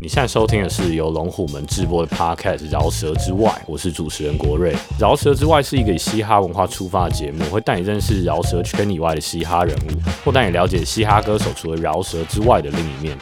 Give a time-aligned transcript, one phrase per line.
[0.00, 4.74] 你现在收听的是由龙虎门直播的 Podcast《饶舌之外》，我是主持人国瑞。
[4.98, 9.90] 《饶舌之外》是一个以嘻哈文化出发的节目，会带你认识饶舌圈以外的嘻哈人物，
[10.24, 13.16] 或带你了解嘻哈歌手除了饶舌之外的另一面。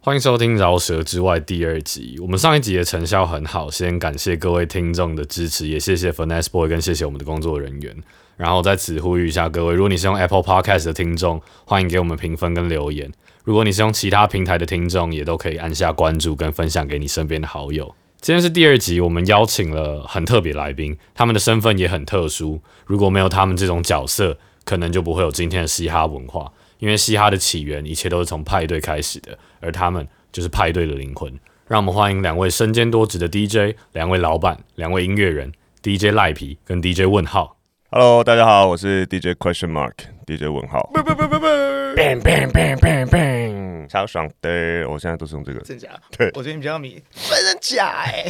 [0.00, 2.18] 欢迎收听《饶舌之外》第二集。
[2.20, 7.96] 我们上一集的成效很好，先感谢各位听众的支持，也谢谢 Finesse Boy 跟谢谢我们的工作人员。
[8.36, 13.10] 然后在此呼吁一下各位，如果你是用 Apple Podcast 的听众，欢迎给我们评分跟留言。
[13.44, 17.94] 如果你是用其他平台的听众，也都可以按下关注跟分享给你身边的好友。
[18.20, 22.60] 今天是第二集，我们邀请了很特别来宾，他们的身份也很特殊。
[22.86, 26.50] 如果没有他们这种角色，可能就不会有今天的嘻哈文化。
[26.78, 31.32] 因为嘻哈的起源，一切都是从派对开始的，而他们就是派对的灵魂。
[31.68, 37.53] 让我们欢迎两位身兼多职的 DJ，两位老板，两位音乐人，DJ 赖皮跟 DJ 问号。
[37.96, 40.90] Hello，大家好，我是 DJ Question Mark，DJ 问号。
[41.94, 44.84] bang bang bang bang bang，超爽的！
[44.90, 45.90] 我现在都是用这个，真假？
[46.18, 48.24] 对我最近比较迷，真假哎、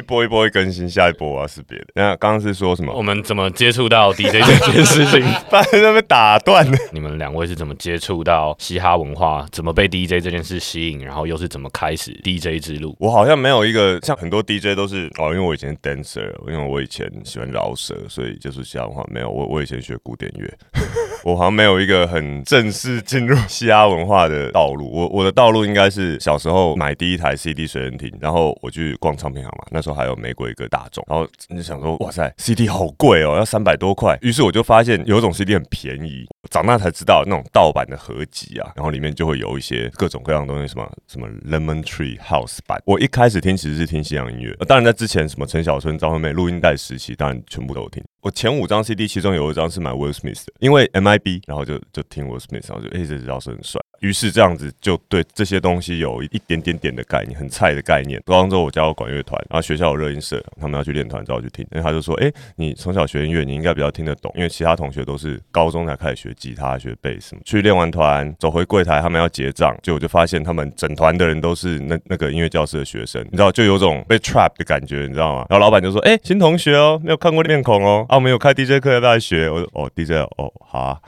[0.00, 1.84] 一波一波会更新，下一波我要是别的。
[1.94, 2.92] 那刚刚是说什么？
[2.94, 5.20] 我们怎么接触到 DJ 这件事情？
[5.50, 6.76] 把那边打断了。
[6.92, 9.46] 你们两位是怎么接触到嘻哈文化？
[9.52, 11.04] 怎么被 DJ 这件事吸引？
[11.04, 12.96] 然后又是怎么开始 DJ 之路？
[12.98, 19.30] 我好像没有一个像很多 DJ 都是哦，因为我以前 dancer，因为我以前喜欢饶舌，所以就是嘻哈文化没有。
[19.30, 20.48] 我我以前学古典乐，
[21.24, 24.90] 我好像没有一个很正式进入嘻哈文化的道路。
[24.90, 34.18] 我我的道路应该是小时候买第一台 CD 随身听，然后我去逛唱片行嘛，那时候还有玫瑰跟大众，然后你就想说哇塞，CD 好贵哦，要三百多块。
[34.22, 42.80] 于是我就发现有一种 CD 很便宜，长大才知道那种盗版的合集啊，然后里面就会有一些各种各样的东西，什么什么 Lemon Tree House 版。
[42.84, 48.02] 我一开始听其实是听西洋音乐，当然在之前什么陈小春、张惠妹录音带时期，当然全部都有听。
[48.22, 53.80] 我前五张 CD 其中有一张是买 Will Smith 的，因为 MIB，然后就就听 Will Smith，然后就哎、这饶舌很帅。
[54.00, 58.20] 于是这样子就对这些东西有一点点点的概念，很菜的概念。
[58.24, 61.66] 高中之后我加入管乐团，然后学校有热音社，他们要去练团，之后去听。
[61.72, 67.36] 因为他就说，哎、你从小学音乐，你应该比较听得懂，因为其他同学都是高中才开始学吉他、学贝斯。
[67.44, 75.46] 去练完团，走回柜台，他们要结账，就我就发现他们整团的人都是那那个音乐教室的学生，你知道，就有种被 trap 的感觉，你知道吗？
[75.50, 79.50] 然后老板就说，哎、新同学哦，没有看过面孔哦，啊，我们有开 DJ 课要不要来学？
[79.50, 80.98] 我说，哦，DJ 哦，好啊。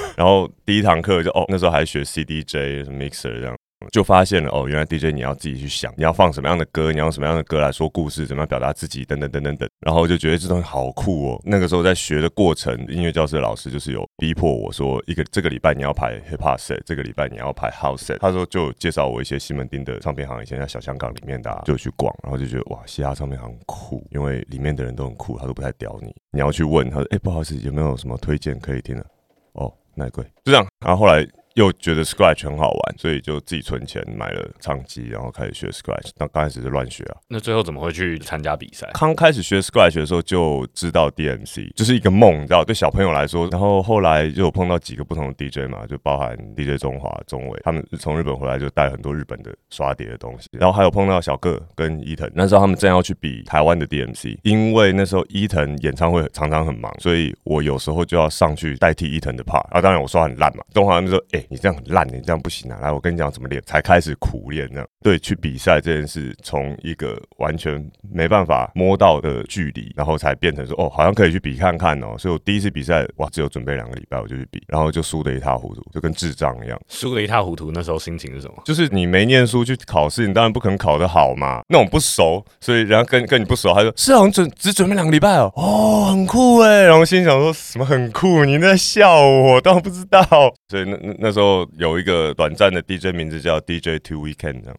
[0.16, 3.56] 然后第一堂课就哦，那时候还学 CDJ、mixer 这样，
[3.90, 9.66] 就发现了哦，原来 DJ 你要自己去想，你要放什么样的歌，你要用什么样的歌来说故事，怎么样表达自己，等等等等等。
[9.80, 11.40] 然后就觉得这东西好酷哦。
[11.46, 18.18] 那个时候在学的过程，音乐教室的老师就是有逼迫我说，一个这个礼拜你要排 hip hop set，这个礼拜你要排 house set。
[18.18, 26.14] 他说就介绍我一些西门町的唱片行，以前在小香港里面的、啊，就去逛，然后就觉得哇，嘻哈唱片行酷，因为里面的人都很酷，他都不太屌你。
[26.32, 29.06] 你要去问他说，哎、不好意思，有没有什么推荐可以听的？
[29.52, 30.66] 哦，那贵，就这样。
[30.80, 36.10] 然后后来又觉得 Scratch 很好玩，所以就自己存钱买了唱机，然后开始学 Scratch。
[36.16, 37.16] 那刚开始是乱学啊。
[37.28, 38.88] 那最后怎么会去参加比赛？
[38.94, 43.48] 刚开始学 Scratch 的时候就知道 DMC 就是一个梦，你知道，对小朋友来说。
[43.50, 50.48] 然后后来就有碰到几个不同的 DJ 嘛，就包含 DJ 中华、中伟，他们从日本回来就带很多日本的刷碟的东西。
[50.52, 59.60] 然后还有碰到小个跟伊藤，那时候他们正要去比台湾的 DMC，因为那时候伊藤演唱会常常很忙，所以我有时候就要上去代替伊藤的 part。
[59.70, 64.86] 啊，当然我刷很烂嘛，中华他们说，哎、你这样很烂，你这样不行啊，来我跟你讲怎么练，才开始苦练这样。
[65.02, 72.16] 对，去比赛这件事，从一个完全没办法摸到的距离，然后才变成说，哦，好像可以去比看看哦。
[72.18, 76.78] 所以我第一次比赛，哇，只有准备两个礼拜我就去比，然后就输得一塌糊涂，就跟智障一样。
[76.88, 78.62] 输得一塌糊涂，那时候心情是什么？
[78.64, 81.62] 就是你没念书去考试，你当然不可能考得好嘛。
[81.68, 86.82] 那种不熟，所以人家跟跟你不熟，他说是好像准只准备两个礼拜哦，哦，很酷哎。
[86.82, 88.44] 然后心想说什么很酷？
[88.44, 89.60] 你在笑我？
[89.60, 90.20] 当然不知道。
[90.68, 94.76] 所以那那那那时候有一个短暂的 DJ 名字叫 DJ Two Weekend 这样。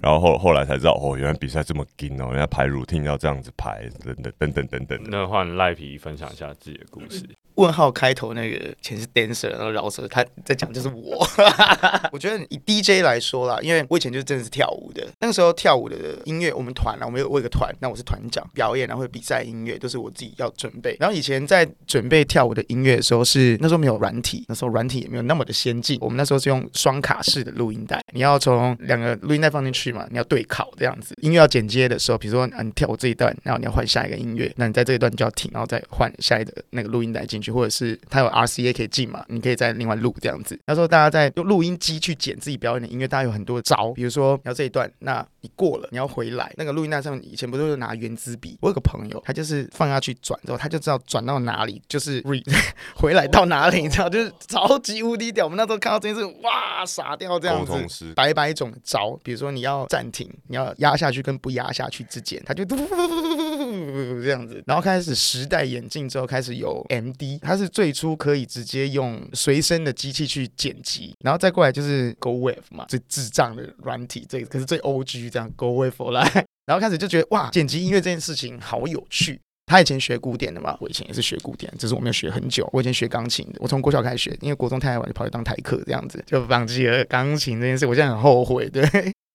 [0.00, 5.00] 然后后后来才知道，哦，原来比赛这么紧哦，人家排 routine 要这样子排，等等等等等等。
[5.08, 7.24] 那换赖皮分享一下自己的故事。
[7.56, 11.26] 问号开头那个前是 dancer，然后饶舌，他在讲就是我。
[12.12, 20.96] 我觉得以 DJ 来说啦，因为我以前就真的是跳舞的，那个时候跳舞的音乐，我们团啊，我们有我有个团，那我是团长，表演然后会比赛音乐都是我自己要准备。
[21.00, 31.14] 然后以前在准备跳舞的音乐的时候是，那时候没有软体，那时候软体也没有那么的先进，我们那时候是用双卡式的录音带，你要从两个录音带放进去嘛，你要对考这样子。
[31.20, 40.58] 音乐要剪接的时候，比如说啊你跳我这一段，然后你要换下一个音乐，那你在这一段就要停，然后再换下一个那个录音带进去，或者是它有 RCA 可以进嘛，你可以再另外录这样子。
[40.66, 45.24] 那时候大家在用录音机去剪自己表演的音乐，大家有很多招，比如说你要这一段，那
[45.54, 48.58] 过了，你要回来，那个录音带上面以前不都是拿圆珠笔？
[48.60, 52.42] 我有个朋友，他就是放下去转之后，他就知道转到哪里，就是 re
[52.96, 55.44] 回来到哪里，你知道， 就是超级无敌屌。
[55.46, 58.12] 我们那时候看到这件事，哇，傻掉这样子。
[58.14, 64.62] 百百种招，比如说你要暂停，你要压下去跟不压下去之间，他就嘟嘟嘟嘟嘟嘟嘟这样子。
[64.66, 79.40] 然后开始时代眼镜之后，开始有 MD，它是最初可以直接用随身的机器去剪辑，然后再过来就是 Go Wave 嘛，最智障的软体，这可是最 OG 这样这样 Go away for life，然后开始就觉得哇，剪辑音乐这件事情好有趣。
[79.66, 82.68] 他以前学古典的嘛，我以前也是学古典，只是我没有学很久。
[82.72, 87.86] 我以前学钢琴的，我从国小开始学，因为国中太晚就跑去当台客，这样子就放弃了钢琴这件事。
[87.86, 88.82] 我现在很后悔，对。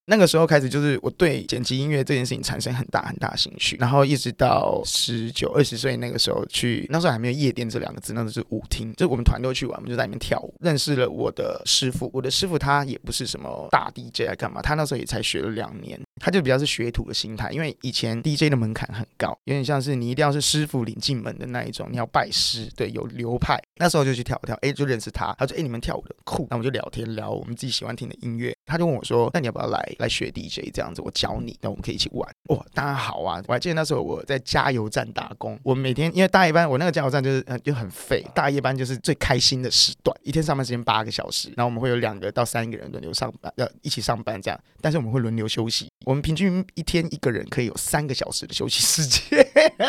[0.06, 12.12] 那个时候开始，就是我对剪辑音乐这件事情产生很大很大兴趣，然后一直到十九二十岁那个时候去，那时候还没有夜店这两个字，那是舞厅，就我们团队去玩，我们就在里面跳舞，认识了我的师傅。
[12.14, 23.58] 我的师傅他也不是什么大 DJ 来干嘛，他那时候也才学了两年，他就比较是学徒的心态，因为以前 DJ 的门槛很高，有点像是你一定要是师傅领进门的那一种，你要拜师，对，有流派。
[23.78, 29.82] 那时候就去跳跳，哎，就认识他，他说，哎，你们跳舞的酷，那我们就聊天聊我们自己喜欢听的音乐，他就问我说，那你要不要来？
[30.00, 32.30] 来学 DJ 这样子，我教你，那我们可以一起玩。
[32.50, 33.42] 哇，当然好啊！
[33.48, 49.46] 我还记得那时候我在加油站打工，我每天因为大夜班，我那个加油站就是呃就很废，大夜班就是最开心的时段，一天上班时间八个小时，然后我们会有两个到三个人轮流上班，要一起上班这样，但是我们会轮流休息，我们平均一天一个人可以有三个小时的休息时间，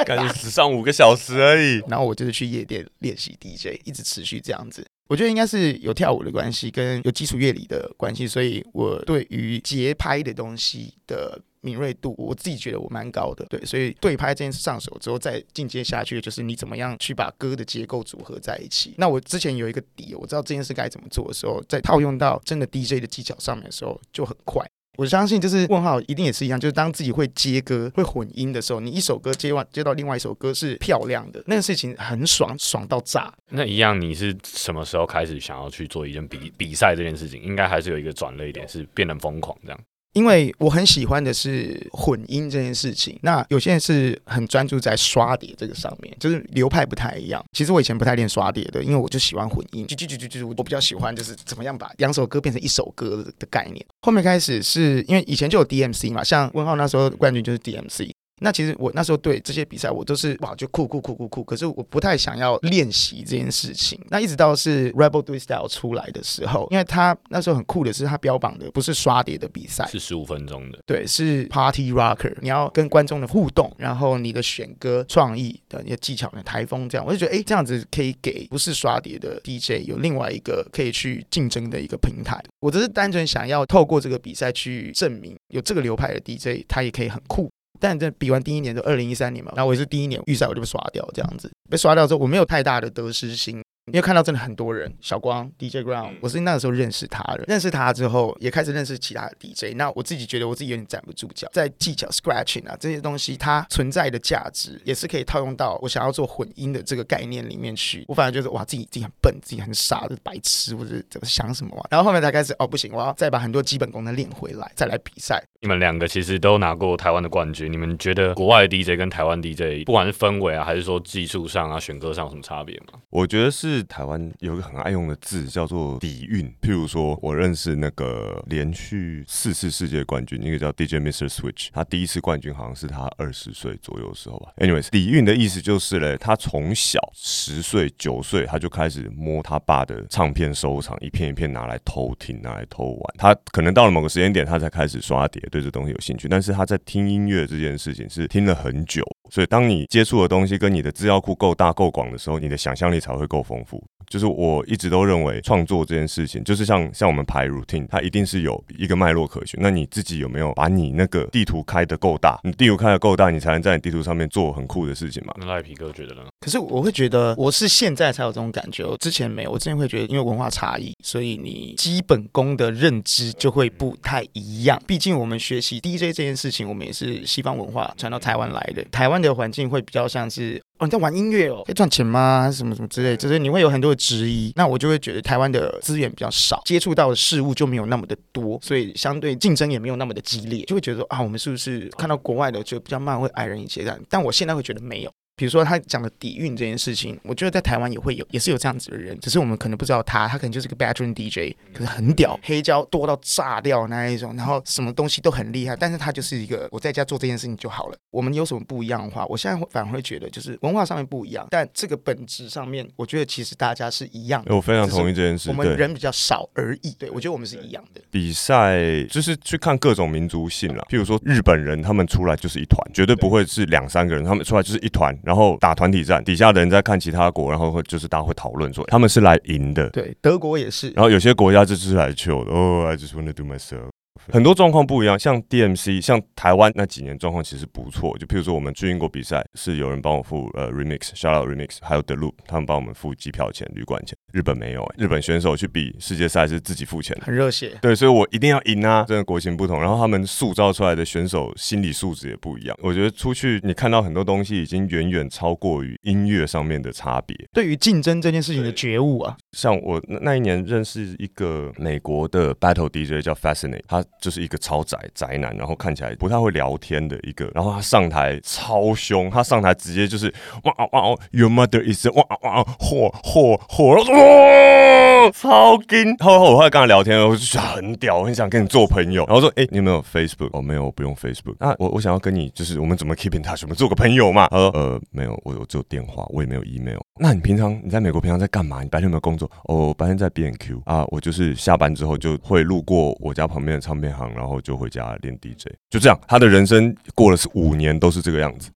[0.06, 1.82] 感觉只上五个小时而已。
[1.88, 4.84] 然后我就是去夜店练习 DJ，一直持续这样子。
[5.08, 13.44] 我觉得应该是有跳舞的关系，跟有基础乐理的关系，所以我对于节拍的东西的敏锐度，我自己觉得我蛮高的。
[13.46, 18.94] 对，所以对拍这件事上手之后，再进阶下去，就是你怎么样去把歌的结构组合在一起。
[18.96, 24.66] 那我之前有一个底，我知道这件事该怎么做的时候，在套用到真的 DJ 的技巧上面的时候，就很快。
[24.96, 33.32] 我相信，就是问号一定也是一样，就是当自己会接歌、会混音的时候，你一首歌接完接到另外一首歌是漂亮的，那个事情很爽，爽到炸。
[33.50, 37.42] 那一样，你是什么时候开始想要去做一件比比赛这件事情？
[37.42, 39.80] 应该还是有一个转捩点，是变得疯狂这样。
[40.14, 47.44] 因为我很喜欢的是混音这件事情，那有些人是很专注在刷碟这个上面，就是流派不太一样。
[47.52, 53.84] 其实我以前不太练刷碟的，因为我就喜欢混音，就就就就就我比较喜欢就是怎么样把两首歌变成一首歌的概念。
[54.02, 58.10] 后面开始是因为以前就有 DMC 嘛，像温浩那时候冠军就是 DMC。
[58.40, 63.98] 那其实我那时候对这些比赛，我都是哇就酷酷酷酷酷，可是我不太想要练习这件事情。
[64.10, 82.42] 那一直到是 Rebel Do Style 出来的时候，因为他那时候很酷的是，他标榜的不是刷碟的比赛，是十五分钟的，对，是 Party Rocker，你要跟观众的互动，然后你的选歌创意的一些技巧的台风这样，我就觉得哎，这样子可以给不是刷碟的 DJ 有另外一个可以去竞争的一个平台。
[82.60, 87.48] 我只是单纯想要透过这个比赛去证明，有这个流派的 DJ 他也可以很酷。
[87.80, 93.62] 但这比完第一年就二零一三年嘛，然后我也是第一年预赛我就被刷掉，这样子被刷掉之后，我没有太大的得失心。
[93.88, 97.44] 因为看到真的很多人，小光 DJ Ground，我是那个时候认识他的。
[97.46, 99.76] 认识他之后，也开始认识其他的 DJ。
[99.76, 108.06] 那我自己觉得我自己有点站不住脚，在技巧 Scratching 啊这些东西，它存在的价值也是可以套用到我想要做混音的这个概念里面去。
[108.08, 111.84] 我反而觉得哇，自己自己很笨，自己很傻的白痴，或者怎么想什么嘛。
[111.90, 115.44] 然后后面才开始哦，不行，我要再把很多基本功能练回来，再来比赛。
[115.60, 123.00] 你们两个其实都拿过台湾的冠军，你们觉得国外的 DJ 跟台湾 DJ，不管是氛围啊，还是说技术上啊、选歌上有什么差别吗？
[123.10, 124.54] 我觉得是是台湾有。
[124.54, 134.52] 一个很爱用的字叫做底蕴，譬如说，我认识那个连续四次世界冠军，一个叫 DJ Mr Switch，他第一次冠军好像是他二十岁左右的时候吧。
[134.58, 143.14] Anyways，底蕴的意思就是嘞，他从小十岁九岁他就开始摸他爸的唱片收藏，一片一片拿来偷听，拿来偷玩。
[143.18, 146.28] 他可能到了某个时间点，他才开始刷碟，对这东西有兴趣。
[146.28, 149.04] 但是他在听音乐这件事情是听了很久。
[149.34, 153.82] 所以，当你接触的东西跟你的资料库够大够广的时候，你的想象力才会够丰富。
[154.14, 159.58] 就是我一直都认为，创作这件事情，就是像像我们排 routine，它一定是有一个脉络可循。
[159.60, 162.38] 那你自己有没有把你那个地图开得够大？
[162.44, 165.34] 你地图开得够大，你才能在你地图上面做很酷的事情嘛？
[165.36, 166.22] 那赖皮哥觉得呢？
[166.38, 169.50] 可是我会觉得，我是现在才有这种感觉，我之前没有。
[169.50, 174.80] 我之前会觉得，因为文化差异，所以你基本功的认知就会不太一样。
[174.86, 180.62] 毕竟我们学习 DJ 这件事情，我们也是西方文化传到台湾来的，台湾的环境会比较像是。
[180.78, 182.42] 哦，你在玩音乐哦，可以赚钱吗？
[182.42, 184.52] 还是什么什么之类，就是你会有很多的质疑。
[184.56, 193.98] 那我就会觉得台湾的资源比较少，接触到的事物就没有那么的多，所以相对竞争也没有那么的激烈，就会觉得啊，我们是不是看到国外的就比较慢，会矮人一些这样？
[194.10, 195.12] 但我现在会觉得没有。
[195.36, 207.96] 比如说他讲的底蕴这件事情，我觉得在台湾也会有，也是有这样子的人，只是我们可能不知道他，他可能就是个 bedroom DJ，可是很屌，黑胶多到炸掉那一种，然后什么东西都很厉害，但是他就是一个我在家做这件事情就好了。
[208.10, 214.54] 我们有什么不一样的话，我现在会反而会觉得就是文化上面不一样，但这个本质上面，我觉得其实大家是一样的。
[214.54, 215.50] 我非常同意这件事。
[215.50, 218.00] 我们，人比较少而已，对我觉得我们是一样的。
[218.10, 230.90] 比赛就是去看各种民族性啦，譬如说日本人他们出来就是一团，绝对不会是两三个人，他们出来就是一团，然后打团体战，底下的人在看其他国，然后会就是大家会讨论说他们是来赢的，对，德国也是。
[230.90, 233.88] 然后有些国家就是来 chill 的哦，I just wanna do myself。
[234.32, 238.16] 很多状况不一样，像 DMC，像台湾那几年状况其实不错。
[238.18, 244.16] 就譬如说我们去英国比赛，是有人帮我付呃 remix，shout out remix，还有 The Loop，他们帮我们付机票钱、旅馆钱。
[244.32, 247.26] 日本没有、欸，日本选手去比世界赛是自己付钱的。
[247.26, 249.04] 很热血，对，所以我一定要赢啊！
[249.06, 252.76] 真的国情不同，然后他们塑造出来的选手心理素质也不一样。
[252.82, 257.36] 我觉得出去你看到很多东西，已经远远超过于音乐上面的差别。
[257.52, 276.16] 对于竞争这件事情的觉悟啊，像我那那一年认识一个美国的 battle DJ 叫 Fascinate，他就是一个超宅宅男，然后看起来不太会聊天的一个，然后他上台超凶，他上台直接就是哇哇哇，Your mother is a- 哇哇火火火，哇超劲！
[276.20, 279.26] 后来我后来跟他聊天，我就觉得很屌，我很想跟你做朋友。
[279.26, 280.48] 然后说，哎、你有没有 Facebook？
[280.52, 281.56] 哦，没有，我不用 Facebook。
[281.60, 283.62] 那我我想要跟你，就是我们怎么 keep in touch？
[283.64, 284.48] 我们做个朋友嘛？
[284.48, 286.98] 他说，呃，没有，我我只有电话，我也没有 email。
[287.18, 288.82] 那你平常你在美国平常在干嘛？
[288.82, 289.50] 你白天有没有工作？
[289.64, 296.18] 哦，白天在 B N Q 啊，我就是下班之后就会路过我家旁边的唱片行，然后就回家练 DJ，就这样。
[296.26, 298.70] 他的人生过了是五年都是这个样子。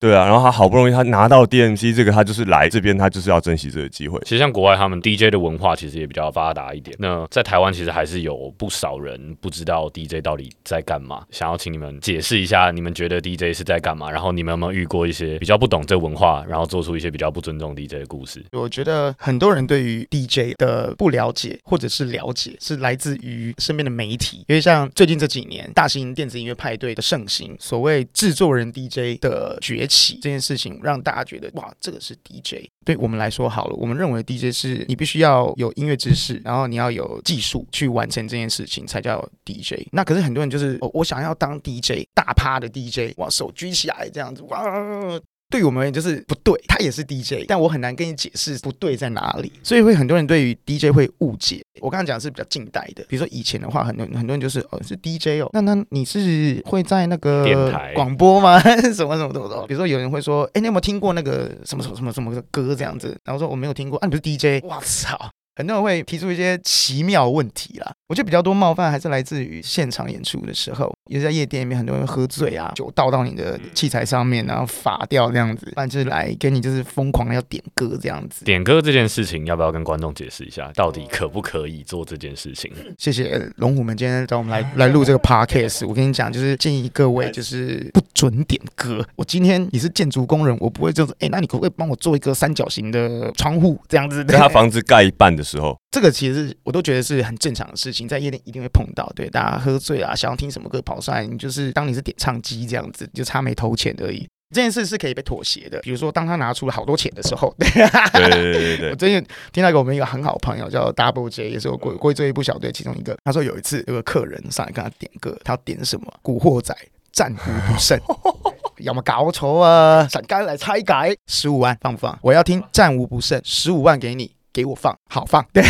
[0.00, 4.18] 对啊，然后他好不容易他拿到 DMC 这个，他就是来这边，他就是要珍惜这个机会。
[4.24, 6.96] 其实像国外，他们 DJ 的文化其实也比较发达一点。
[6.98, 11.22] 那在台湾，其实还是有不少人不知道 DJ 到底在干嘛。
[11.30, 14.10] 想要请你们解释一下，你们觉得 DJ 是在干嘛？
[14.10, 18.42] 然后你们有没有遇过一些比较不懂这文化，然后做出一些比较不尊重 DJ 的故事？
[18.52, 24.46] 我觉得很多人对于 DJ 的不了解或者是了解，是来自于身边的媒体。
[24.48, 32.70] 因为像最近这几年大型电子音乐派对的盛行，所谓制作人 DJ 的崛起这件事情，让大家觉得哇，这个是 DJ。
[32.84, 39.88] 对我们来说好了，我们认为 DJ 是你必须要有音乐知识，然后你要有技术去完成这件事情才叫 DJ。
[39.90, 45.20] 那可是很多人就是、哦、我想要当 DJ 大趴的 DJ，哇，手举起来这样子，哇。
[45.50, 51.60] 对于我们而言就是不对，他也是 DJ，但我很难跟你解释不对在哪里，所以会很多人对于 DJ 会误解。
[51.80, 58.60] 我刚刚讲的是比较近代的，比如说以前的话，很多很多人就是哦是 DJ 哦，那那你是会在那电个台广播吗？
[58.94, 59.66] 什么什么什么的？
[59.66, 63.16] 比如说有人会说，哎，你有没有听过那个什么什么什么什么的歌这样子？
[63.24, 64.62] 然后说我没有听过，啊，你不是 DJ？
[64.64, 65.18] 我操！
[65.56, 78.44] 很多人会提出一些奇妙问题啦，我觉得比较多冒犯还是来自于现场演出的时候，也是在夜店里面，很多人喝醉啊，酒倒到你的器材上面，然后罚掉这样子，不然就是来跟你就是疯狂的要点歌这样子。
[78.44, 82.72] 点歌这件事情，要不要跟观众解释一下，到底可不可以做这件事情？
[82.96, 85.86] 谢谢龙虎们今天找我们来来录这个 podcast。
[85.86, 89.04] 我跟你讲，就是建议各位就是不准点歌。
[89.16, 94.24] 我今天你是建筑工人，我不会就是哎，那你可不可以帮我做一个三角形的窗户这样子？
[94.24, 99.10] 在他房子盖一半的时候，这个其实我都觉得是很正常的事情，在夜店一定会碰到。
[99.16, 104.26] 对，大家喝醉啊，想要听什么歌跑上来，你就是当你是点唱机这样子，就差没投钱而已。
[104.52, 113.16] 这件事是可以被妥协的，比如说当他拿出了好多钱的时候， 对对对对我最近听到一个我们一个很好的朋友叫 Double J，也是我过过去这一部小队其中一个。
[113.24, 116.74] 他说有一次有个客人上来跟他点歌，他要点什么《古惑仔》
[117.12, 117.96] 战无不胜。
[118.78, 120.08] 有冇搞错啊？
[120.10, 122.18] 神街来拆改，十五万放不放？
[122.22, 125.44] 我要听战无不胜，十五万给你，给我放，好放。
[125.52, 125.62] 对，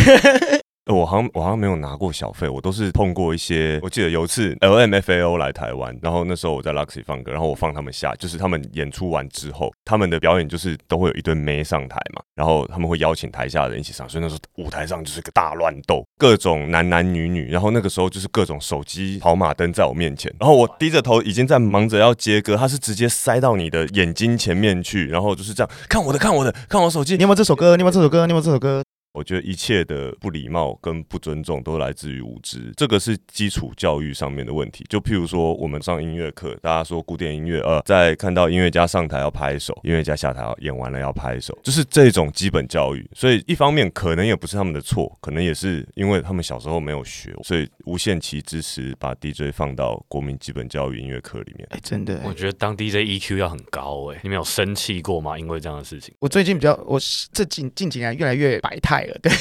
[0.86, 3.78] 呃我好像我好像没有拿过小费，我都是碰过一些。
[3.82, 27.76] 我记得有一次 LMFAO 来台湾，然后那时候我在 Luxy 放歌，然后我放他们下，就是他们演出完之后，他们的表演就是都会有一堆妹上台嘛，然后他们会邀请台下的人一起上，所以那时候舞台上就是个大乱斗，各种男男女女，然后那个时候就是各种手机跑马灯在我面前，然后我低着头已经在忙着要接歌，他是直接塞到你的眼睛前面去，然后就是这样看我的看我的看我手机你，有没有这首歌？
[27.76, 28.26] 你有没有这首歌？
[28.26, 28.82] 你有没有这首歌？
[29.12, 34.84] 我觉得一切的不礼貌跟不尊重都来自于无知，这个是基础教育上面的问题。
[34.88, 43.08] 就譬如说，我们上音乐课，大家说古典音乐，呃，在看到音乐家上台要拍手，音乐家下台要演完了要拍手，就是这种基本教育。
[43.14, 51.66] 所以一方面可能也不是他们的错，可能也是因为他们小时候没有学，所以无限期支持把 DJ 放到国民基本教育音乐课里面。
[51.70, 55.38] 哎，真的，我觉得当 DJ EQ 要很高哎、你们有生气过吗？
[55.38, 56.98] 因为这样的事情，我最近比较，我
[57.32, 59.32] 这近近几年越来越百態态了，对，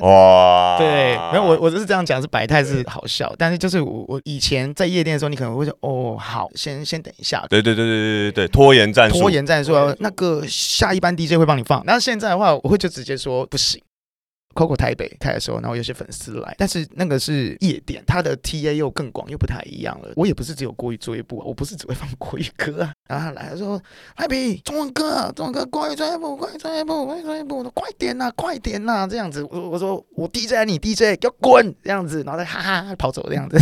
[0.00, 13.80] 哇， 对，没有我我就是这样讲，是百态是好笑，但是就是我我以前在夜店的时候，你可能会说哦好，先先等一下，对对对对对对对，拖延战术，拖延战术，那个下一班 DJ 会帮你放，那现在的话，我会就直接说不行。
[14.54, 20.12] Coco 台北开的时候，然后有些粉丝来，但是那个是夜店，它的 TA 又更广，又不太一样了。
[20.16, 22.92] 我也不是只有国语作业部，我不是只会放国语歌啊。
[23.08, 23.80] 然后他来他说
[24.16, 33.58] ：“Happy 中文歌，中文歌，国语作业部，国语作业部，国语作业部，快点呐，快点呐！”这样子，我我说我 DJ 你 DJ 给我滚这样子，然后再哈哈跑走这样子。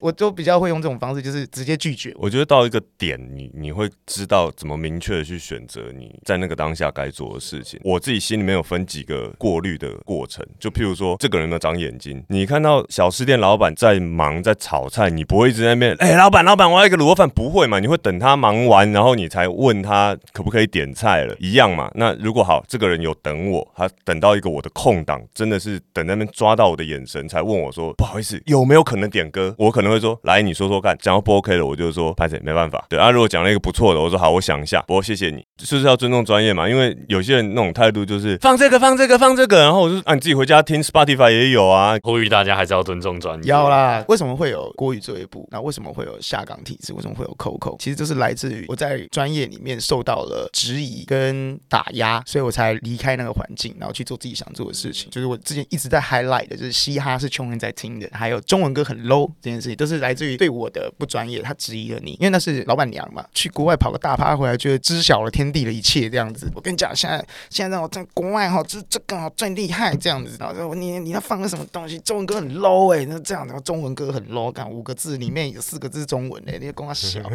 [0.00, 2.12] 我就比较会用这种方式，就是直接拒绝。
[2.16, 7.78] 我觉得到一个点，你你会知道怎么明确的去选择你在那个当下该做的事情。
[7.84, 12.24] 我自己心里面有分几个过滤的过程，就譬如说，这个人有没有长眼睛？
[12.28, 17.78] 你看到小吃店老板在忙在炒菜，你不会一直在那边， 哎，老板老板，我要一个卤肉饭，不会嘛？
[17.78, 21.90] 你会等他忙完，然后你才问他可不可以点菜了，一样嘛？
[21.94, 29.54] 那如果好，这个人有等我，他等到一个我的空档，真的是等那边抓到我的眼神，才问我说，不好意思，有没有可能点歌？
[29.58, 30.96] 我可能会说，来，你说说看。
[31.00, 32.84] 讲到不 OK 了，我就说，拍谁没办法。
[32.88, 34.82] 对啊，如果讲了一个不错的，我说好，我想一下。
[34.86, 36.68] 不过谢谢你，就是要尊重专业嘛。
[36.68, 41.96] 因为有些人那种态度就是放这个，放这个，放这个，然后我就啊，你自己回家听 Spotify 也有啊。
[42.02, 43.48] 呼吁大家还是要尊重专业。
[43.48, 45.48] 要啦，为什么会有国语作业部？
[45.50, 46.92] 那为什么会有下岗体制？
[46.92, 47.76] 为什么会有 Coco？
[47.78, 55.10] 其实就是来自于我在专业里面受到了质疑跟打压，所以我才离开那个环境，然后去做自己想做的事情。
[55.10, 61.40] 就是我之前一直在 highlight 的，就是嘻哈是穷人在听的，还有中文歌很 low 这件事情，都是来自于对我的不专业。
[61.40, 66.50] 他质疑了你，因为那是老板娘嘛，去国外跑个大趴回来，觉得知晓了天地的一切这样子。
[66.54, 70.36] 我跟你讲，现在现在让我在国外哈，这这个哈最厉害这样子。
[70.38, 77.20] 然后说你你要放个什么东西，中文歌很 low 哎，那这样的中文歌很 low，看五个字里面有四个字中文哎，你跟我小。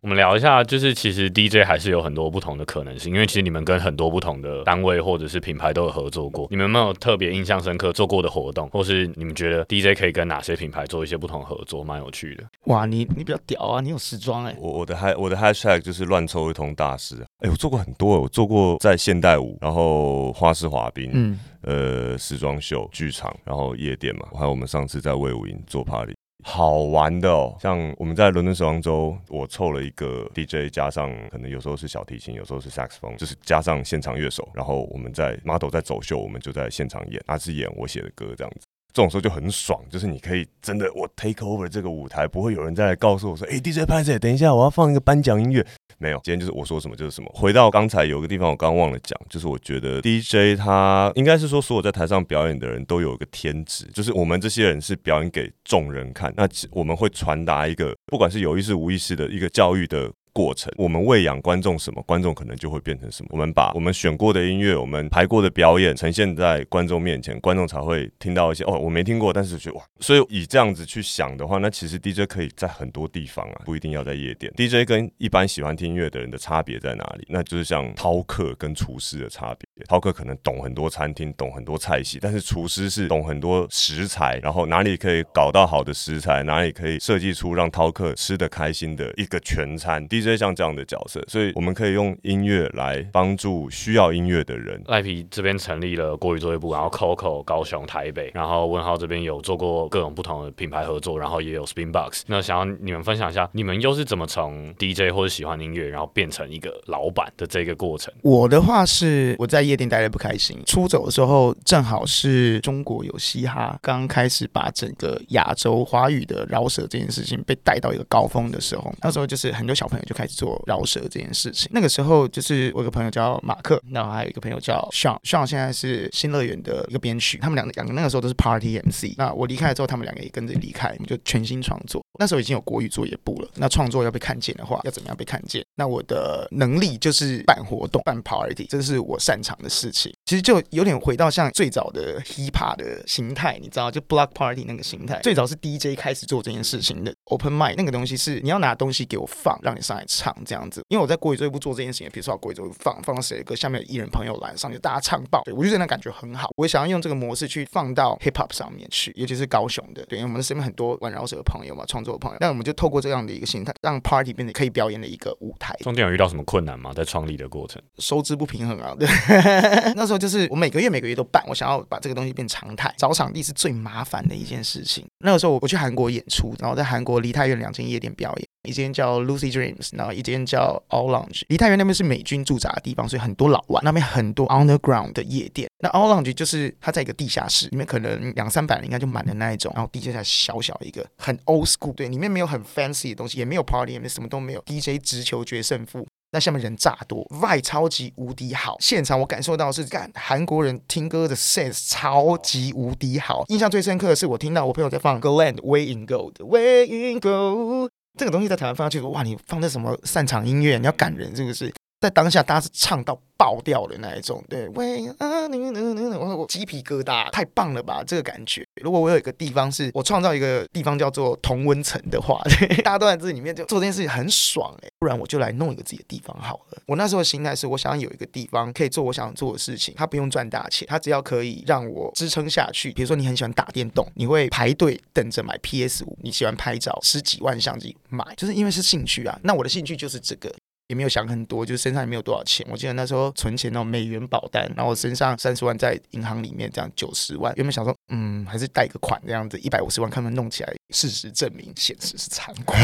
[0.00, 6.46] 我们聊一下，就是其实 DJ 还是有很多不同的可能性，因为其实你们跟很多不同的单位或者是品牌都有合作过。
[6.50, 12.44] 你们有没有特别印象深刻做过的活动，或是你们觉得 DJ 可以跟哪些品牌做一些不同合作，蛮有趣的？
[12.66, 14.54] 哇，你你比较屌啊，你有时装哎。
[14.58, 17.16] 我我的 h 我的 hashtag 就是乱抽一通大师。
[17.40, 26.14] 哎，我做过很多，我做过在现代舞，然后花式滑冰，嗯，呃，时装秀、剧场，然后夜店嘛，还有我们上次在魏武营做 party。
[26.44, 38.67] 好玩的哦，像我们在伦敦时装周，我凑了一个 DJ，加上可能有时候是小提琴，有时候是萨克斯风，就是加上现场乐手，然后我们在 model 在走秀，我们就在现场演，他是演我写的歌这样子。
[38.92, 45.64] 这种时候就很爽，就是你可以真的我 take over 这个舞台，不会有人再来告诉我说，哎，DJ 拍摄，等一下我要放一个颁奖音乐。
[46.00, 47.28] 没有，今天就是我说什么就是什么。
[47.34, 60.10] 回到刚才有个地方我刚忘了讲，就是我觉得 DJ 他应该是说所有在台上表演的人都有一个天职，就是我们这些人是表演给众人看，那我们会传达一个不管是有意识无意识的一个教育的。
[60.38, 63.30] 过程，我们喂养观众什么，观众可能就会变成什么。
[63.32, 69.82] 我们把我们选过的音乐，我们排过的表演呈现在观众面前，观众才会听到一些哦，我没听过，但是觉得哇。
[69.98, 74.52] 所以以这样子去想的话，那其实 DJ 可以在很多地方啊，不一定要在夜店。
[74.56, 77.26] DJ 跟一般喜欢听音乐的人的差别在哪里？
[77.28, 79.84] 那就是像饕客跟厨师的差别。
[79.86, 90.06] 饕客可能懂很多餐厅，懂很多菜系，但是厨师是懂很多食材，然后哪里可以搞到好的食材，哪里可以设计出让饕客吃得开心的一个全餐。
[90.08, 94.82] DJ 像这样的角色，所以我们可以用音乐来帮助需要音乐的人。
[94.86, 102.24] 赖皮这边成立了国语作业部，然后 Coco 高雄、台北，然后问号这边有做过各种不同的品牌合作，然后也有 Spin Box。
[102.26, 108.12] 那想要你们分享一下，你们又是怎么从 DJ 或者喜欢音乐，然后变成一个老板的这个过程？
[108.22, 120.48] 我的话是我在夜店待的不开心，出走的时候正好是中国有嘻哈刚开始把整个亚洲华语的饶舌这件事情被带到一个高峰的时候，那时候就是很多小朋友就开始做。
[120.66, 129.14] 饶舌这件事情，那个时候就是我有个朋友叫马克，然后还有一个朋友叫 Sean，Sean 现在是新乐园的一个编曲，他们两个两个那个时候都是 Party MC。
[129.16, 132.04] 那我离开了之后，他们两个也跟着离开，我们就全新创作。
[132.18, 135.64] 那时候已经有国语作业部了，那创作要被看见的话，要怎么样被看见？
[135.76, 140.12] 那我的能力就是办活动、办 Party，这是我擅长的事情。
[140.28, 150.34] 其实就有点回到像最早的 Hip Hop 的形态，你知道，就 Block Party 那个形态，最早是 DJ 开始做这件事情的 Open Mic 那个东西是你要拿东西给我放，让你上来唱。
[150.44, 156.50] 这样子，因为我在国语作业部做这件事情，比如说国语作业放放到谁的歌，下面有艺人朋友来上去，大家唱爆，对我就觉得那感觉很好。
[156.56, 162.08] 我也想要用这个模式去放到 hip hop 上面去，尤其是高雄的，对，因为我们身边很多玩饶舌的朋友嘛，创作。
[162.08, 165.76] 作的朋友，那我们就透过这样的一个形态，让 party 变得可以表演的一个舞台。
[165.80, 166.90] 中间有遇到什么困难吗？
[166.94, 169.06] 在创立的过程，收支不平衡啊，对，
[169.94, 172.92] 那时候就是我每个月每个月都办，我想要把这个东西变常态。
[172.96, 175.06] 找场地是最麻烦的一件事情。
[175.20, 181.42] 那个时候我我去韩国演出，然后在韩国梨泰院两间夜店表演，一间叫 Lucy Dreams，然后一间叫 All Lounge。
[181.48, 185.68] 梨泰院那边是美军驻扎的地方，所以很多老外，那边很多 underground 的夜店。
[185.80, 196.06] 那 All Lounge 就是它在一个地下室里面，可能两三百人应该就满的那一种，然后地下室小小一个，很 old school，对，里面没有很 fancy 的东西，也没有 party，也没什么都没有，DJ 直球决胜负。
[196.30, 203.44] 那下面人炸多，why 超级无敌好，现场我感受到是干韩国人听歌的 sense 超级无敌好。
[203.48, 207.88] 印象最深刻的是我听到我朋友在放 Gland Way in Gold，Way in Gold
[208.18, 210.76] 这个东西在台湾放上去，哇，你放的什么擅长音乐？
[210.76, 211.72] 你要感人是不是？
[212.00, 213.20] 在当下大家是唱到。
[213.38, 218.66] 爆掉的那一种，对，喂啊，你你你我我鸡皮疙瘩，太棒了吧，这个感觉。
[218.82, 222.42] 如果我有一个地方是我创造一个地方叫做同温层的话，
[222.82, 226.82] 大家都在这里面就做这件事情很爽哎，不然我就来弄一个自己的地方好了。
[226.84, 232.90] 我那时候的心态是我想要有一个地方可以做我想做的事情，它不用赚大钱，它只要可以让我支撑下去。
[232.90, 239.38] 比如说你很喜欢打电动，你会排队等着买 PS 五，你喜欢拍照，十几万相机买，就是因为是兴趣啊。
[239.44, 240.52] 那我的兴趣就是这个。
[240.88, 242.66] 也没有想很多，就是身上也没有多少钱。
[242.70, 247.52] 我记得那时候存钱那种美元保单，然后我身上三十万在银行里面，这样九十万。
[247.56, 250.72] 原本想说，嗯，还是贷个款这样子，一百五十万看能弄起来。
[250.90, 252.74] 事实证明，现实是残酷。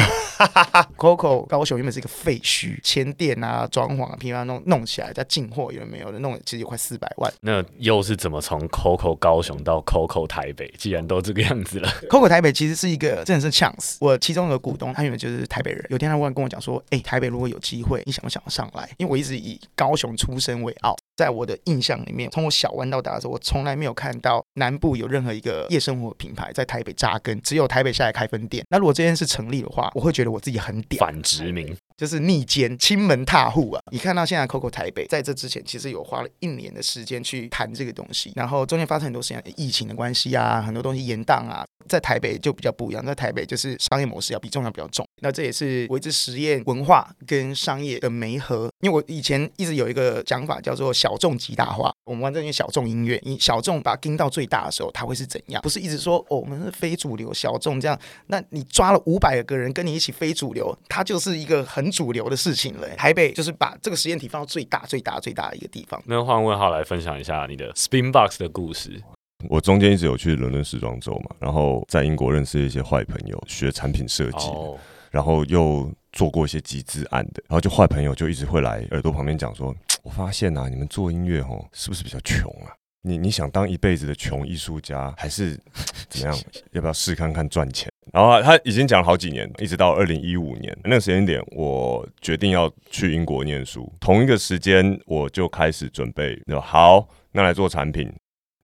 [0.98, 7.32] Coco 高雄原本是一个废墟，迁店啊、装潢啊、平常弄弄起来，再进货有没有的，弄其实有快四百万。
[7.40, 10.72] 那又是怎么从 Coco 高雄到 Coco 台北？
[10.76, 13.96] 既然都这个样子了，Coco 台北其实是一个真的是 chance。
[14.00, 15.86] 我其中一个股东，他原本就是台北人。
[15.88, 20.94] 有天他忽然跟我讲说：“哎，台北如果有机会，你想不想上来？”因为我一直以高雄出身为傲。
[21.16, 28.64] 在我的印象里面，从我小湾到达的时候，我从来没有看到南部有任何一个夜生活品牌在台北扎根，只有台北下来开分店。
[28.68, 31.76] 那如果这件事成立的话，我会觉得我自己很屌，反殖民。
[31.96, 33.80] 就是逆奸，亲门踏户啊！
[33.92, 45.06] 你看到现在 Coco 台北，在这之前其实有花了一年的时间去谈这个东西，然后中间发生很多事情，疫情的关系啊，很多东西延宕啊，在台北就比较不一样，在台北就是商业模式要比重要比较重。
[45.22, 55.62] 那这也是我一直实验文化跟商业的媒合，因为我以前一直有一个讲法叫做小众极大化，我们玩这些小众音乐，你小众把它盯到最大的时候，它会是怎样？
[55.62, 61.83] 不是一直说哦，我们是非主流小众这样，那你抓了五百个人跟你一起非主流，它就是一个很。
[61.84, 62.88] 很主流的事情了。
[62.96, 66.02] 台北就是把这个实验体放到最大、最大、最大的一个地方。
[66.06, 69.02] 那换问号来分享一下你的 Spinbox 的故事。
[69.50, 74.48] 我中间一直有去伦敦时装周嘛，然后在英国认识一些坏朋友，学产品设计，
[75.10, 82.72] 然后又做过一些集资案的，然后就坏朋友就一直会来耳朵旁边讲说：“我发现啊，你们做音乐哦，是不是比较穷啊？
[83.06, 85.60] 你你想当一辈子的穷艺术家，还是
[86.08, 86.42] 怎么样？
[86.72, 93.92] 要不要试看看赚钱？”然后他已经讲了好几年，一直到二零一五年那个时间点，我决定要去英国念书。
[94.00, 98.10] 同一个时间，我就开始准备，好，那来做产品。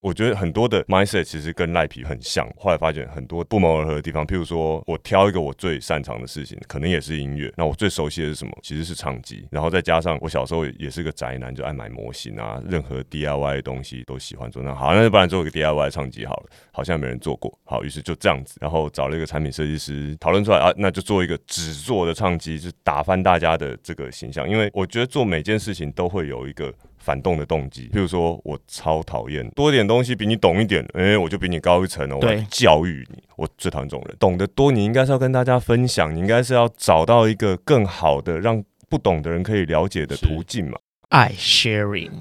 [0.01, 4.25] 我觉得很多的 mindset 其实跟赖皮很像，后来发现很多不谋而合的地方。
[4.25, 7.53] 譬如说我挑一个我最擅长的事情，可能也是音乐。
[7.55, 8.51] 那我最熟悉的是什么？
[8.63, 9.47] 其实是唱机。
[9.51, 14.63] 然后再加上我小时候也是个宅男，就爱买模型啊，任何 DIY 的东西都喜欢做。
[14.63, 16.49] 那好，那就不然做一个 DIY 唱机好了。
[16.71, 17.55] 好像没人做过。
[17.63, 24.49] 好，于是就这样子，然后找了一个产品设计师讨论出来啊，那就做一个只做的唱机，就打翻大家的这个形象。
[24.49, 26.73] 因为我觉得做每件事情都会有一个。
[27.01, 32.19] 反动的动机，譬如说我超讨厌多点东西比你懂一点，哎，我就比你高一层哦。
[32.21, 34.15] 我教育你，我最讨厌这种人。
[34.19, 40.77] 懂得多，你应该是要跟大家分享，你应该是要找到一个更好的让不懂的人可以了解的途径嘛。
[41.09, 42.11] 爱 sharing。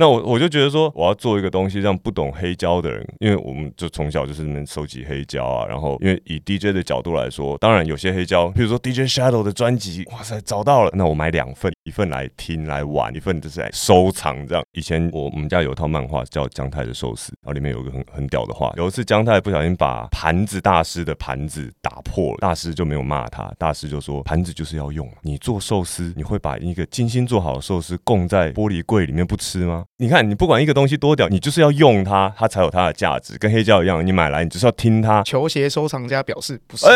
[0.00, 5.66] 那我我就觉得说，我要做一个东西，让不懂黑胶的人，因为我们就从小就是能收集黑胶啊。
[5.66, 14.64] 然后，因为以 DJ 的角度来说，当然有些黑胶，比如说 DJ Shadow 的专辑，哇塞，找到了，那我买两份，一份来听来玩，一份就是来收藏这样。
[14.70, 29.86] 以前我我们家有一套漫画叫姜太的寿司，然后里面有一个很很屌的话，有一次姜太不小心把盘子大师的盘子打破了，大师就没有骂他，大师就说盘子就是要用，你做寿司，你会把一个精心做好的寿司供在玻璃柜里面不吃吗？
[29.96, 33.36] 你看，你不管一个东西多屌，你就是要用它，它才有它的价值。
[33.36, 35.22] 跟黑胶一样，你买来你就是要听它。
[35.24, 36.86] 球鞋收藏家表示不是，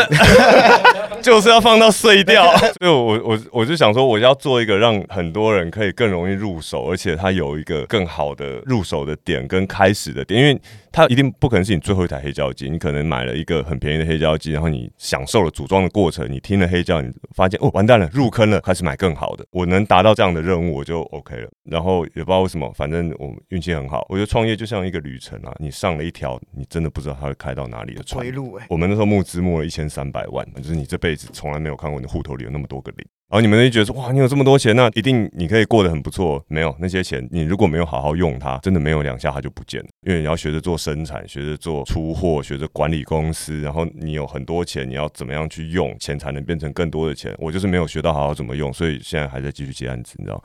[1.20, 2.44] 就是要放到碎掉。
[2.78, 10.61] 所以我我我就想说，我要做一个让很多人可以更容易入手，而且它有一个更好的入手的点跟开始的点，因为。
[10.94, 19.42] 它一定不可能是你最后一台黑胶机，你可能买了一个很便宜的黑胶机，然后你享受了组装的过程，你听了黑胶，你发现哦完蛋了，入坑了，开始买更好的。
[19.52, 21.48] 我能达到这样的任务，我就 OK 了。
[21.64, 24.05] 然后也不知道为什么，反反正我运气很好。
[24.09, 28.33] 我觉得创业就像一个旅程啊，你上了一条你真的不知道它会开到哪里的船回。
[28.33, 33.07] 路哎、我们那时候募资募了一千三百万，就是你这辈子从来没有看过你户头里有那么多个零。
[33.33, 36.45] 然后你们就觉得说，哇，你有这么多钱，那一定你可以过得很不错。
[36.49, 39.87] 没有那些钱，你如果没有好好用它，真的没有两下它就不见了。
[40.07, 47.35] 因为你要学着做生产，学着做出货，学着管理公司，然后你有很多钱，你要怎么样去用钱才能变成更多的钱？
[47.38, 50.45] 我就是没有学到好好怎么用， 所以现在还在继续接案子，你知道。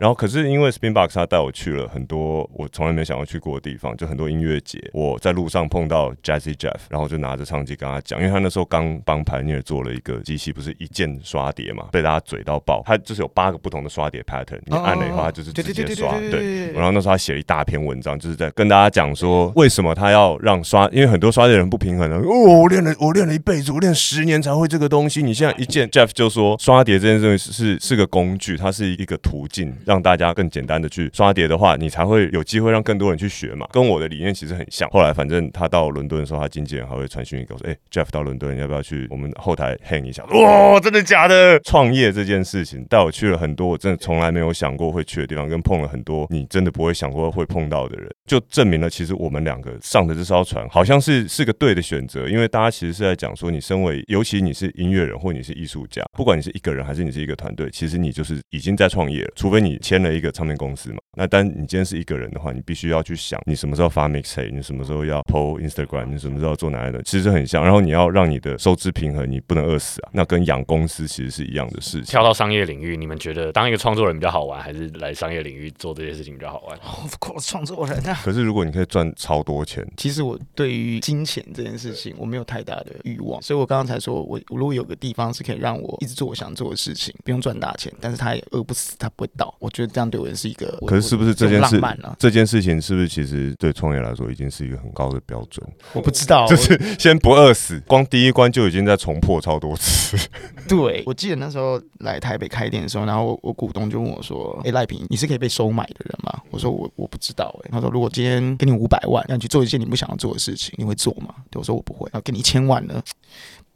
[0.00, 4.78] 然后可是因为 Spinbox 他带我去了很多我从来没想要去过的地方，就很多音乐节。
[4.92, 12.82] 我在路上碰到 Jazzy Jeff，然后就拿着唱机跟他讲，因为他那时候刚帮 Pioneer 做了一个机器，不是一键刷碟嘛，被大家嘴到爆。
[12.86, 16.12] 他就是有八个不同的刷碟 pattern，你按了以后，它就是直接刷。
[16.30, 22.16] 对，然后那时候他写了一大篇文章，就是在跟大家讲说，为什么他要让刷，因为很多刷碟人不平衡的。
[22.16, 25.22] 哦，我练了，我练了一辈子，我练十年才会这个东西。
[25.22, 33.66] 你现在一见，Jeff 就说，刷碟这件事情是是个工具，它是一个途径，让大家更简单的去刷碟的话，你才会有机会让更多人去学嘛。
[33.72, 34.88] 跟我的理念其实很像。
[34.90, 40.24] 后来反正他到伦敦的时候，他经纪人还会传讯息给我说，哎，Jeff 到伦敦，要不要去我们后台 hang 一下？
[40.24, 41.58] 哇，真的假的？
[41.60, 60.98] 创业这件事情带我去了很多我真的从来没有想过会去的地方，跟碰了很多你真的不会想过会碰到的人，就证明了其实我们两个上的这艘船好像是是个对的选择，因为大家其实是在讲说，你身为尤其你是音乐人或你是艺术家，不管你是一个人还是你是一个团队，其实你就是已经在创业了，除非你签了一个唱片公司嘛。
[61.16, 67.62] 那但你今天是一个人的话，你必须要去想你什么时候发 mixtape，你什么时候要 po Instagram，你什么时候做哪样的，其实很像。
[67.62, 70.10] 然后你要让你的收支平衡，你不能饿死啊。
[70.12, 72.10] 那跟养公司其实是一样的事情。
[72.10, 78.18] 跳到商业领域，你们觉得当一个创作人比较好玩，还是来商业领域做这些事情比较好玩？Of course，创作人啊。
[78.22, 90.78] 可是如果你可以赚超多钱，其实我对于金钱这件事情，我没有太大的欲望，所以我刚刚才说，我我如果有个地方是可以让我一直做我想做的事情，不用赚大钱，但是他也饿不死，他不会倒，我觉得这样对我是一个。
[90.86, 92.16] 可是是不是这件事浪漫啊？
[92.18, 95.66] 这件事情是不是其实对创业来说已经是一个很高的标准？
[95.92, 100.16] 我不知道，就是先不饿死，光第一关就已经在重破超多次。
[100.68, 113.02] 对，我记得那时候来台北开店的时候，然后我我股东就问我说：“哎、赖平，你是可以被收买的人吗？”我说：“我我不知道。”哎，他说：“如果今天给你五百万，让你去做一件你不想要做的事情，你会做吗？”对我说：“我不会。”然后给你一千万呢？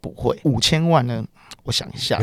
[0.01, 0.39] 不会。
[0.43, 1.25] 五千万呢？
[1.63, 2.19] 我想一下，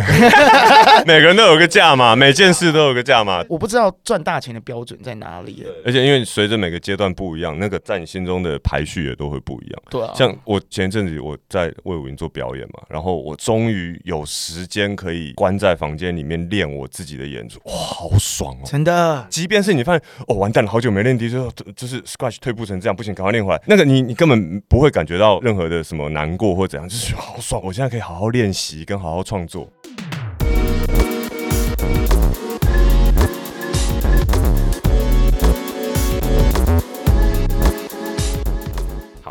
[1.05, 3.45] 每个人都有个价嘛，每件事都有个价嘛。
[3.49, 5.67] 我不知道赚大钱的标准在哪里。
[5.85, 9.83] 而且因为随着每个阶段不一样，那个在你心中的排序也都会不一样。
[9.91, 18.65] 对啊，像我前一阵子我在魏武营做表演嘛，然后我终于有时间可以关在房间里面练我自己的演出，哇，好爽哦！
[18.65, 19.27] 真的。
[19.29, 23.61] 即便是你发现哦完蛋了，好久没练 DJ，就就是 Scratch 退步成这样，不行，赶快练回来。
[23.67, 29.71] 那个你你根本不会感觉到任何的什么难过或怎样，就是好爽，我现在可以好好练习跟好好好创作。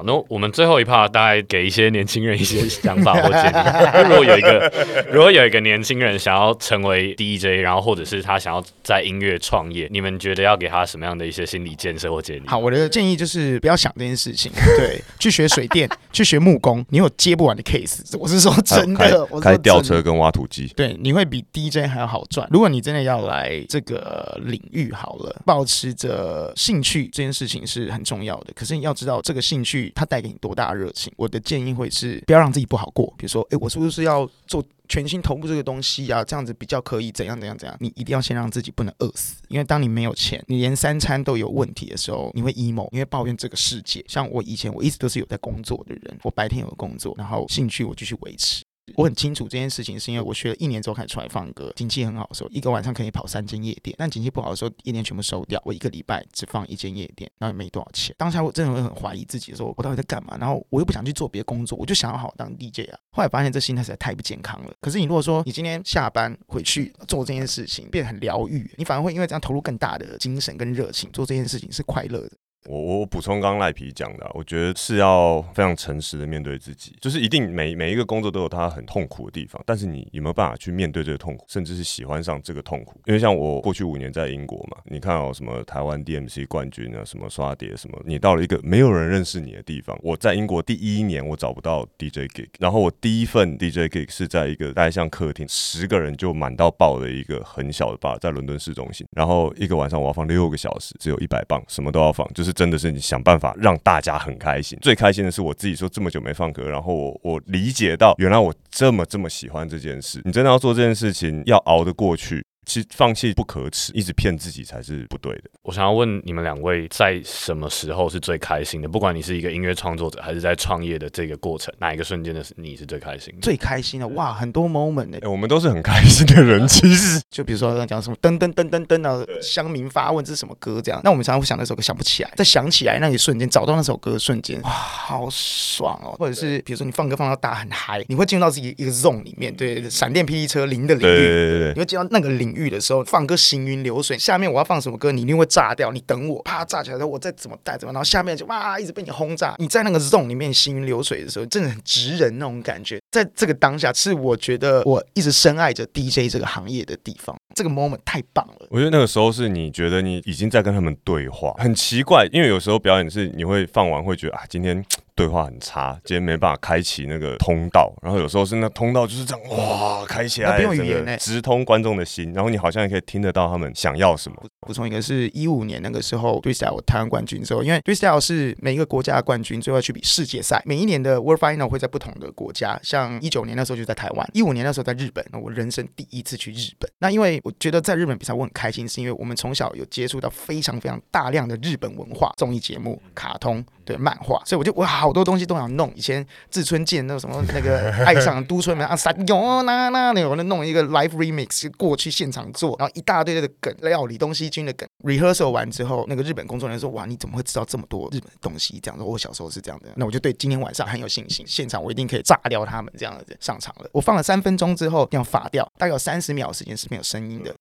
[0.01, 3.55] 好，那我们最后一趴大概给一些年轻人一些想法或 建议。
[4.09, 4.71] 如果有一个，
[5.11, 12.41] 如果有一个年轻人想要成为 DJ，然后或者是他想要在音乐创业，你们觉得要给他什么样的一些心理建设或建议？
[12.47, 18.01] 好，我的建议就是不要想这件事情，对， 去学水电，去学木工，你有接不完的 case。
[18.17, 22.47] 我是说真开的，开吊车跟挖土机，对，你会比 DJ 还要好赚。
[22.49, 28.53] 如果你真的要来这个领域好了，保持着兴趣这件事情是很重要的。
[28.55, 31.11] 可是你要知道这个兴趣它带给你多大热情。
[31.17, 34.63] 我的建议会是不要让自己不好过，比如说，诶，我是不是要做？
[34.89, 37.73] 全心投入这个东西啊，这样子比较可以怎样怎样怎样。
[37.79, 44.03] 你一定要先让自己不能饿死，因为当你没有钱，你连三餐都有问题的时候，你会 emo，你会抱怨这个世界。
[44.05, 48.65] 像我以前我一直都是有在工作的人，我白天有工作，然后兴趣我继续维持。
[48.95, 58.13] 我很清楚这件事情，是因为我学了一年之后开始出来放歌，景气很好的时候，一个晚上可以跑三间夜店；但景气不好的时候，夜店全部收掉，我一个礼拜只放一间夜店，然后也没多少钱。
[58.17, 60.37] 当下我真的会很怀疑自己，说我到底在干嘛？
[60.37, 62.99] 然后我又不想去做别的工作，我就想要好好当 DJ 啊。
[63.11, 64.73] 后来发现这心态实在太不健康了。
[64.81, 72.31] 可是你如果说你今天下班回去做这件事情，变得很疗愈，你反而会因为这样投入更大的精神跟热情，做这件事情是快乐的。
[72.67, 83.01] 我我补充刚赖皮讲的、我觉得是要非常诚实的面对自己，就是一定每每一个工作都有它很痛苦的地方，但是你有没有办法去面对这个痛苦，甚至是喜欢上这个痛苦？
[83.05, 89.97] 因为像我过去五年在英国嘛，你看哦，什么台湾 DMC 冠军啊，什么刷碟什么，你到了一个没有人认识你的地方。
[90.03, 104.77] 我在英国第一年我找不到 DJ gig，然后我第一份 DJ gig 是在一个大象客厅，十个人就满到爆的一个很小的 bar，在伦敦市中心，然后一个晚上我要放六个小时，只有一百磅，什么都要放，就是真的是你想办法让大家很开心。
[104.81, 110.21] 最开心的是我自己说这么久没放歌，然后我我理解到原来我这么这么喜欢这件事。
[110.25, 112.43] 你真的要做这件事情，要熬得过去。
[112.65, 115.43] 其实放弃不可耻，一直骗自己才是不对的。
[115.63, 118.87] 我想要问你们两位，在什么时候是最开心的？
[118.87, 123.41] 不管你是一个音乐创作者，还是在创业的这个过程，哪一个瞬间的你是最开心的？
[123.41, 136.15] 最开心的哇，很多 moment 呢、哎、我们都是很开心的人，其实 就比如说刚刚讲什么噔噔噔噔噔啊，乡民发问这是什么歌这样，那我们常常会想那首歌想不起来，在想起来那一瞬间，找到那首歌的瞬间，哇，好爽哦！
[136.17, 141.11] 或者是比如说你放歌放到大家很嗨，你会进入到自己一个 zone 里面，对，闪电霹雳车零的领域。
[141.11, 144.17] 对对你会进到那个领域的时候，放歌行云流水。
[144.17, 145.91] 下面我要放什么歌，你一定会炸掉。
[145.91, 149.55] 你等我，啪炸起来之后，我再怎么带怎么，然后下面就哇一直被你轰炸。
[149.57, 152.99] 你在那个 zone 里面行云流水的时候，真的很直人那种感觉。
[153.11, 157.35] 在这个当下，是我觉得我一直深爱着 DJ 这个行业的地方。
[157.53, 158.67] 这个 moment 太棒了。
[158.69, 164.81] 我觉得那个时候是你觉得你已经在跟他们对话，很奇怪，因为有时候表演是你会放完会觉得啊，今天
[165.21, 174.43] 对话很差，今天没办法开启那个通道，然后有时候是那通道就是这样哇开起来，不用语言欸直通观众的心，然后你好像也可以听得到他们想要什么。
[174.61, 178.01] 补充一个是一五年那个时候 d r e e s t y l e 台湾冠军之后，因为 d r e e s
[178.01, 180.59] t y l e 是每一个国家的冠军，最后要去比世界赛。
[180.65, 185.23] 每一年的 World Final 会在不同的国家，像一九年那时候就在台湾，一五年那时候在日本。
[185.31, 193.63] 那我人生第一次去日本，那因为我觉得在日本比赛我很开心，是因为我们从小有接触到非常非常大量的日本文化、综艺节目、卡通。
[193.83, 195.91] 对漫画，所以我就哇好多东西都想弄。
[195.95, 204.87] 以前志村健那个什么那个 爱上都村门啊，三哟那那那，我就弄一个 live remix 过去现场做，然后一大堆的梗料理东西君的梗。
[205.03, 209.89] rehearsal 完之后，那个日本工作人员说：“哇，你怎么会知道这么多日本的东西？”这样子，我小时候是这样的。
[209.95, 213.89] 那我就对今天晚上很有信心，现场我一定可以炸掉他们这样子上场了。
[213.91, 217.53] 我放了三分钟之后要发掉，大概有三十秒时间是没有声音的。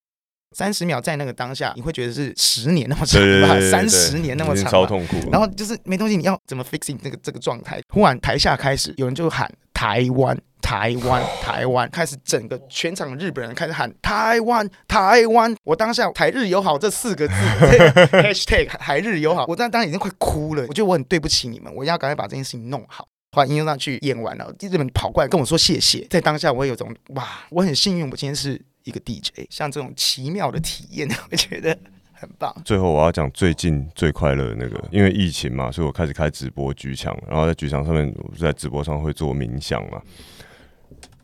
[0.56, 3.58] 三十秒在那个当下，你会觉得是十年那么长吧？
[3.70, 5.16] 三十年那么长，超痛苦。
[5.30, 7.80] 然后就是没东西，你要怎么 fixing 这个这个状态？
[7.92, 10.36] 忽然台下开始有人就喊台湾。
[10.62, 15.52] 台湾， 台湾，开始整个全场日本人开始喊台湾，台湾。
[15.64, 17.34] 我当下台日友好这四个字
[18.12, 20.62] hashtag 台日友好，我当当时已经快哭了。
[20.68, 23.08] 我觉得我很对不起你们，我要赶快把这件事情弄好。
[23.32, 26.06] 后来应用上去演完了，日本跑过来跟我说谢谢。
[26.10, 31.76] 在当下我有种哇，我很幸运，我今天是一个 DJ，像这种奇妙的体验， 我觉得
[32.12, 32.54] 很棒。
[32.64, 40.00] 最后我要讲最近最快乐的那个，因为疫情嘛，所以我开始开直播剧场，然后在剧场上面，我在直播上会做冥想嘛。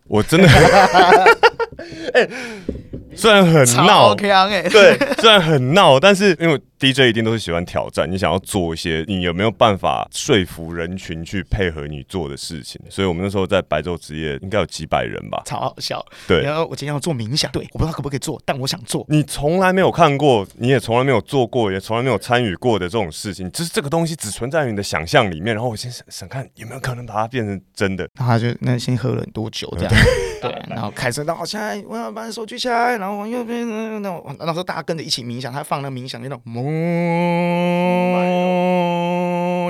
[0.08, 0.48] 我真的，
[3.16, 12.80] 虽然很闹，强哎、对，虽然很闹，但是因为 DJ 一定都是喜欢挑战，你想要做一些，你有没有办法说服人群去配合你做的事情？
[12.90, 15.42] 所以我们那时候在白昼职业应该有几百人吧。
[15.46, 16.04] 超好笑。
[16.28, 19.04] 对然后我今天要做冥想，对，我不知道可不可以做，但我想做。
[19.08, 25.54] 你从来没有看过，你也从来没有做过，也从来没有参与过的这种事情，就是这个东西只存在于你的想象里面。
[25.54, 28.08] 然后我先想想看有没有可能把它变成真的。
[28.14, 29.94] 然后他就那先喝了很多酒这样，
[30.42, 38.05] 对，然后开车到现在我要把手举起来，然后往右边，那那那时候大家跟着一起冥想，他放那冥想那种 Oh.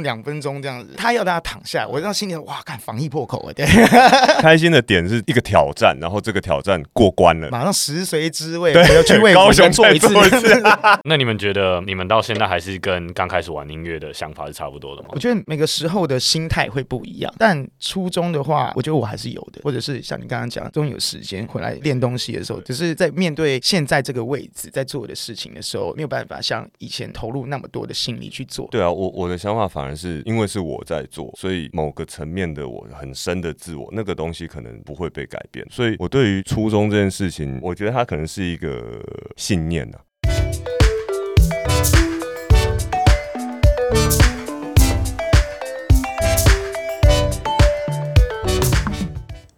[0.06, 3.66] 两分钟这样子，他要大家躺下来，我让心里哇，看防疫破口啊，对，
[4.40, 7.50] 开心的点是一个挑战，然后这个挑战过关了。
[7.50, 10.62] 马上食髓知味，对我要去为高雄我做一次一次
[11.04, 15.18] 那你们觉得你们到现在还是跟刚开始玩音乐的想法是差不多的吗我？
[15.18, 28.68] 觉得每个时候的心态会不一样，但初衷的话，我觉得我还是有的，或者是像你刚刚讲，终于有时间回来练东西的时候，只是在面对现在这个位置在做的事情的时候，没有办法像以前投入那么多的心力去做。
[28.70, 35.66] 对啊，我我的想法反而是因为是我在做，所以某个层面的我很深的自我，那个东西可能不会被改变。
[35.70, 39.02] 所以我对于初衷这件事情，我觉得它可能是一个
[39.36, 40.00] 信念啊。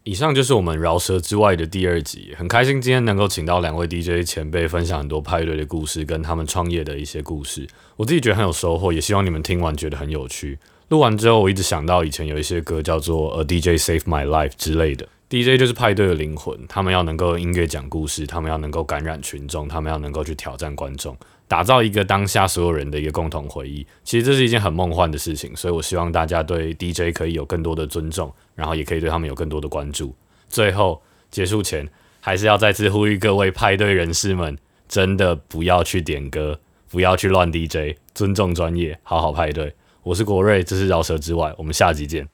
[0.09, 7.69] 以上就是我们饶舌之外的第二集，很开心今天能够请到两位 DJ 前辈分享很多派对的故事，跟他们创业的一些故事。
[7.95, 10.59] 我自己觉得很有收获，也希望你们听完觉得很有趣。
[10.89, 15.07] 录完之后，我一直想到以前有一些歌叫做《A DJ Save My Life》之类的。
[15.29, 21.15] DJ 就是派对的灵魂，他们要能够音乐讲故事，他们要能够感染群众，他们要能够去挑战观众，
[21.47, 23.87] 打造一个当下所有人的一个共同回忆。
[24.05, 30.13] 其实这是一件很梦幻的事情，所以我希望大家对 DJ 可以有更多的尊重，然后也可以对他们有更多的关注。
[30.49, 31.89] 最后结束前，
[32.21, 36.59] 还是要再次呼吁各位派对人士们，真的不要去点歌，
[36.91, 39.73] 不要去乱 DJ，尊重专业，好好派对。
[40.03, 42.27] 我是国瑞，这是饶舌之外，我们下集见。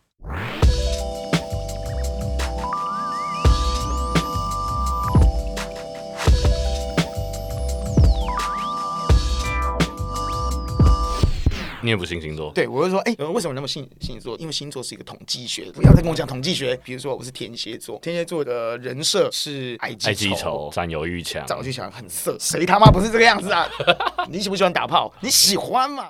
[11.85, 12.51] 你也不信星座？
[12.55, 14.35] 对，我就说，哎、呃为什么那么信星座？
[14.39, 16.75] 因为星座是一个统计学，不要再跟我讲统计学。
[16.83, 21.47] 比如说，我是天蝎座，天蝎座的人设是爱记爱记仇，占有欲强。
[21.47, 23.69] 早就想很色，谁他妈不是这个样子啊？
[24.31, 25.13] 你喜不喜欢打炮？
[25.21, 26.09] 你喜欢嘛？